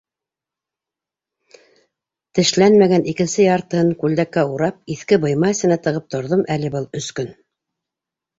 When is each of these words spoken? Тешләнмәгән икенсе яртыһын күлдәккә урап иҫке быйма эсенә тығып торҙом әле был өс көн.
Тешләнмәгән 2.39 3.05
икенсе 3.13 3.45
яртыһын 3.47 3.91
күлдәккә 4.05 4.47
урап 4.55 4.81
иҫке 4.95 5.21
быйма 5.27 5.53
эсенә 5.59 5.79
тығып 5.85 6.09
торҙом 6.17 6.43
әле 6.57 6.75
был 6.79 6.91
өс 7.03 7.13
көн. 7.23 7.31